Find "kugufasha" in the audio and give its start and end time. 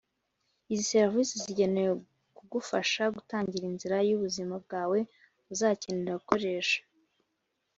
2.37-3.03